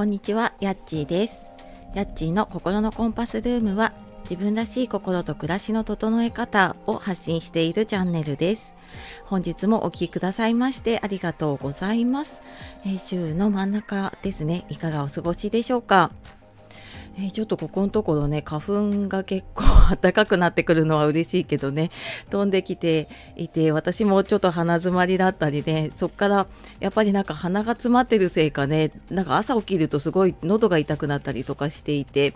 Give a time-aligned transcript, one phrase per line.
[0.00, 1.44] こんにちは、やっちーです。
[1.94, 3.92] やっちーの心のコンパスルームは
[4.22, 8.74] 自分らしい心と暮らしの整え方を発信しているチャンネルです。
[9.26, 12.40] 本日もお聴きくださいましてありがとうございます。
[12.86, 14.64] え週の真ん中ですね。
[14.70, 16.10] いかがお過ごしでしょうか？
[17.22, 19.64] えちょっとここのところね花粉が結構
[20.00, 21.90] 暖かくなってくるのは嬉しいけどね
[22.30, 26.46] 飛んできていて私もちょっと鼻づまりだったりねそっから
[26.78, 32.34] やっぱりなんか鼻が詰まってるせいかねなんか朝起きるとすごい喉が痛くなったりとかしていて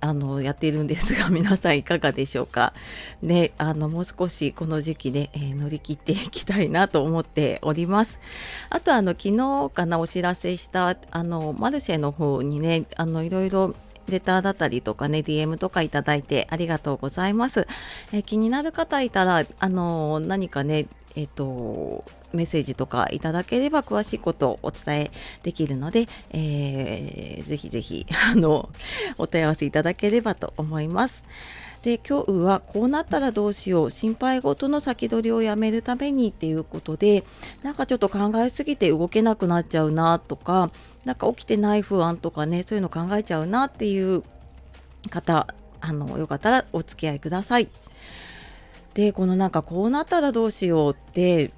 [0.00, 2.74] あのやっているんですが 皆さんいかがでしょうか？
[3.22, 8.18] ねあのもう少しこの時期ね、えー乗り切っていきたいなと思っております。
[8.68, 13.74] あとあの昨日かなお知らせしたあのマルシェの方にねあのいろいろ
[14.08, 17.66] レターだったりとかね、DM とかいただいてありがとうございます。
[18.12, 25.10] えー気になる方いたら、あのー何かね、えっ、と、メッセージとかいただければ詳しいことをお伝え
[25.42, 28.70] できるので、えーぜひぜひ、 あの、
[29.18, 31.24] お問い合わせいただければと思います。
[31.82, 37.22] で今日はこうなったらどうしよう心配事の先取りをやめるためにっていうことで
[37.62, 40.72] なんかちょっと考えすぎて動けなくなっちゃうなとか
[41.04, 44.24] なんか起きてない不安とかねそういうの考えちゃうなっていう
[45.10, 47.68] 方あのよかったらお付き合いください。
[48.96, 51.52] でこのなんかこうなったらどうしようって、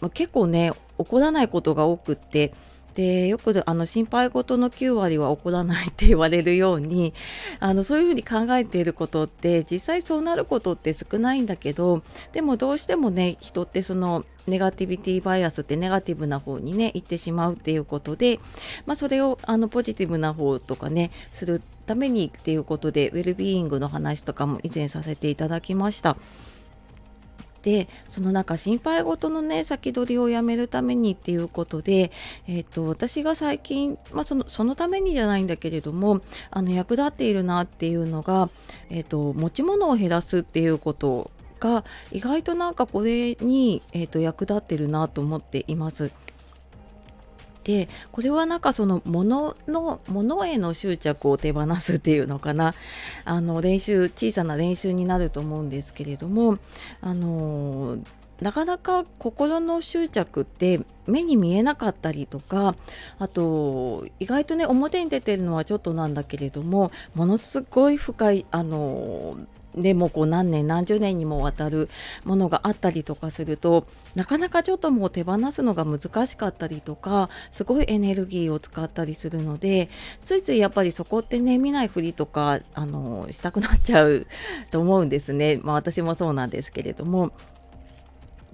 [0.00, 2.54] まあ結構ね起こらないことが多くって
[2.94, 7.12] でよくあの心配事の9割は起こらないって言われるように
[7.58, 18.38] あのそういうふうに考えていることって実際そうなることって少ないんだけどでもどうしてもね人ってそのネガティビティバイアスってネガティブな方にね行ってしまうっていうことで、
[18.86, 26.16] まあ、それをあのポジティブな方とかねするためにっていうことでウェルビーイングの話とかも以前させていただきました。
[27.64, 32.12] でそのなんか心配事のね先取りをやめるためにっていうことで、
[32.46, 36.20] えー、と私が最近、まあ、そのそのためにじゃないんだけれども
[36.50, 38.50] あの役立っているなっていうのが、
[38.90, 46.12] えー、と持ち物を減らすっていうことが意外となんかこれに、えー、と役立ってるなと思っています。
[47.64, 52.74] でこれはなんかその物の物への執着を手放すっていうのかな。
[53.24, 56.58] あの練習小さな練習になると思うんですけれども
[57.00, 57.98] あの
[58.40, 62.74] なかなか心の執着って目に見えなかったりとか
[63.18, 69.38] あと意外とね表に出てるのはちょっとなんだけれどもものすごい深いあの
[69.76, 71.88] でもこう何年何十年にもわたる
[72.24, 79.88] ものがあったりとかするとなかなかちょっともう手放すのが難しかったりとかすごいエネルギーを使ったりするので
[80.24, 84.26] ついついやっぱりそこってね見ないふりとかあのしたくなっちゃう
[84.70, 85.60] と思うんですね。
[85.62, 87.32] まあ私もそうなんですけれども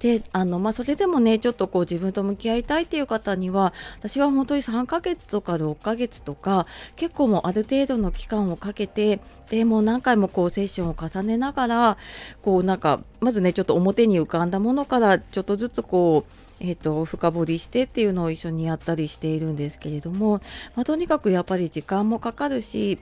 [0.00, 11.96] であのまあ、それでもねちょっとこう自分と向き合いたいっていう方には私は本当に3ヶ月とか6ヶ月とか結構もうある程度の期間をかけてでもう何回もこうセッションを重ねながら
[12.42, 20.40] こうなんかまずねちょっと表に浮かんだものからちょっとずつこうえー、と深掘りしてっていうのを一緒にやったりしているんですけれども、
[20.74, 22.98] まあ、とにかくやっぱり時間もかかるし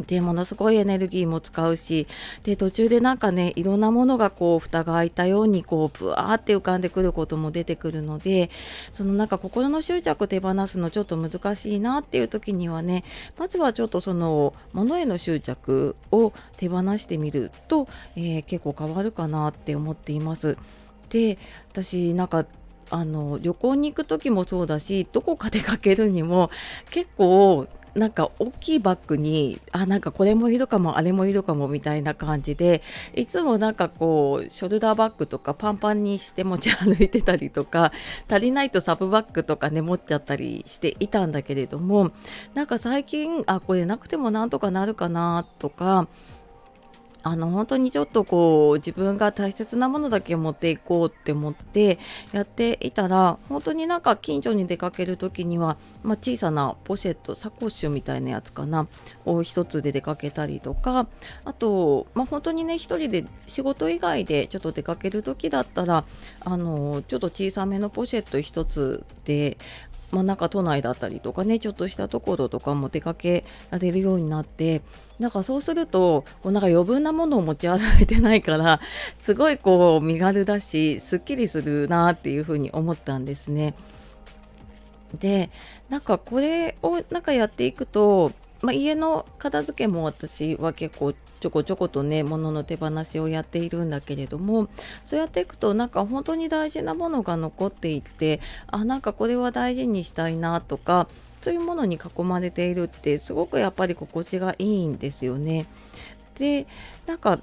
[0.00, 2.06] でものすごいエネルギーも使うし
[2.42, 8.50] で途中でなんかねいろんなものがこう蓋が開いたようにこうブワーって浮かんでくることも出てくるので
[8.90, 13.04] そのなんか心の執着手放すのちょっと難しいなっていう時にはね
[13.38, 20.58] まずはちょっとその物への執着を手放してみると、えー結構変わるかなって思っています。
[21.08, 21.38] で
[21.70, 22.44] 私なんか
[22.90, 26.50] あの旅行に行く時もそうだしどこか出かけるにも
[26.90, 32.82] 結構なんか大きいバッグにあなんかこれもいるかもあれもいるかもみたいな感じで
[33.14, 37.92] いつもなんかこうショルダーバッグとかパンパンにして持ち歩いてたりとか
[38.30, 42.12] 足りないとサブバッグとかね持っちゃったりしていたんだけれども
[42.54, 46.08] なんか最近あこれなくてもなんとかなるかなとか
[47.22, 51.98] あの本当にちょっとこう自分が大切なものだけ持っていこうって思って
[52.32, 58.88] やっていたら本当になんか近所に出かける時には、まあ、小さなポシェットサコッシュみたいなやつかな
[59.24, 61.06] を一つで出かけたりとか
[61.44, 66.04] あと、まあ、本当にね一人で仕事以外でちょっと出かける時だったら
[66.40, 69.58] あのちょっと小さめのポシェット一つで
[70.12, 74.82] まあ、なんか都内だったりとかねちょっとしたところとかも出かけられるようになって
[75.18, 78.80] なんかそうするとこうなんか余分なものを持ち歩いてないから
[79.16, 83.74] すごいこう身軽だしすっきりするなっていうふうに思ったんですね。
[85.18, 85.50] で
[85.88, 88.32] なんかこれをなんかやっていくと、
[88.62, 94.68] まあ、家の片付けも私は結構ちょこちょことね物の手放しをやっているんだけれども
[95.04, 101.08] そうやっていくとなんか本当に大事なものが残っていてあなんかこれは大事にしたいなとか
[101.40, 105.66] そういうものに囲まれているってすごくやっぱり心地がいいんですよね。
[106.36, 106.68] で
[107.06, 107.40] なんか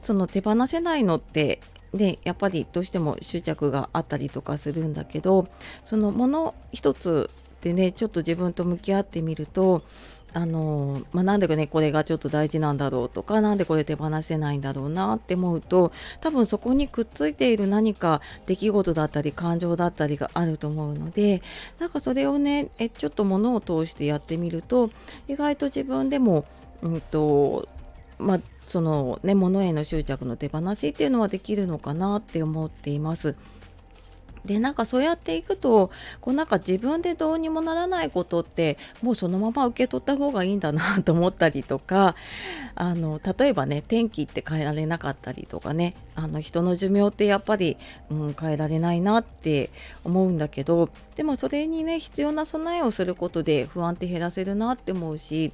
[0.00, 1.60] その手放せないのって
[1.92, 5.46] でやっぱりどうしても執着があったりとかするんだけど
[5.84, 7.30] そのもの一つ
[7.60, 9.82] でねちょっと自分と向き合ってみると
[10.36, 21.40] あのまあ、なんでねこれがちょっと大事なんだろうとか何でこれ手放せないんだろうなって思うと多分そこにくっついている何か出来事だったり感情だったりがあると思うので
[21.78, 24.90] なんかそれをねえちょっと物を通してやってみると
[25.28, 26.44] 意外と自分でも、
[26.82, 27.68] うんと
[28.18, 33.36] まあ、そのね物への執着の手放しっていうのはできるのかなって思っています。
[34.44, 42.14] でなんかそうやっていくとこうなんか自分でどうにもならないことってもうそのまま受け取った方がいいんだなと思ったりとか
[42.74, 47.76] あの例えばね天気って変えられなかったりとかねあの人の寿命ってやっぱり、
[48.10, 49.70] うん、変えられないなって
[50.04, 55.52] 思うんだけどでもそれにね必要な備えをすることで不安って減らせるなって思うし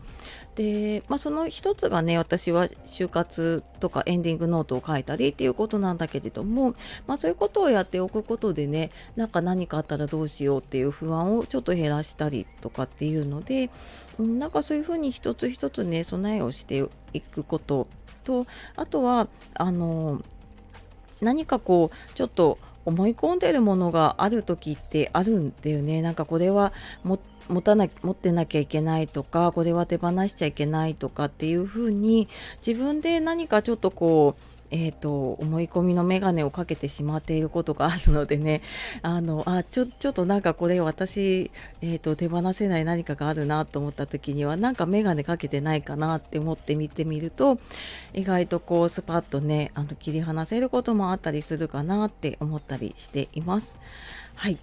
[0.55, 6.75] で、まあ、その一つがね私は就活とかエンディングノートを書いたりっていうことなんだけれども、
[7.07, 13.71] まあ、そういうことをやっておくことでねなんか何かあったらどうしようっていう不安をちょっと減らしたりとかっていうので、
[14.19, 17.87] うん、なんかそういうふうに一つ一つね備えをしていくこと
[18.25, 20.23] とあとはあの
[21.21, 26.01] 何かこうちょっと思い込んでるものがある時ってあるんだよね。
[26.03, 26.73] なんかこれは
[27.51, 32.29] 持たな持ってなきゃいけないとかこれは手放しちゃいけないとかっていうふうに
[32.65, 38.63] 自分で何かちょっとこうえーと、思い込みの眼鏡をかけてしまっていることがあるのでね
[39.03, 41.51] あのあちょちょっとなんかこれ私、
[41.83, 47.59] えーと、手放せない何かがあるなと思った時にはなんか眼鏡かけてないかなって思って見てみると
[48.15, 53.79] 意外とこうスパッとねあの切り離せることもあったりするかなって思ったりしています。
[54.37, 54.59] はい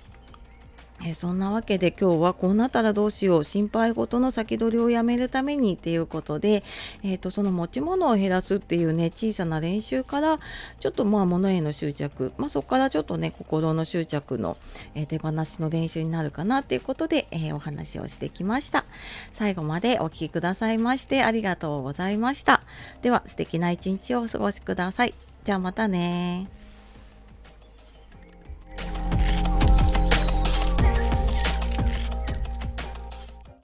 [1.06, 3.44] えそんなわけで今日はこうなったらどうしよう。
[3.44, 6.64] 心配事の先取りをやめるためにっていうことで、
[7.04, 10.40] えーと、その持ち物を減らすっていうね小さな練習から
[10.80, 14.58] ちょっとまあ物への執着、まあ、そこからちょっとね心の執着の、
[14.96, 18.84] えー、手放しの練習になるかなっていうことで、えー、お話をしてきました。
[19.32, 22.62] 最後までお聴きくださいましてありがとうございました。
[23.04, 25.14] では素敵な一日をお過ごしください。
[25.44, 26.57] じゃあまたね